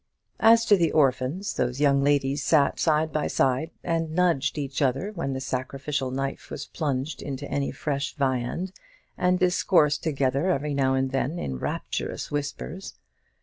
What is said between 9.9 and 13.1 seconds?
together every now and then in rapturous whispers.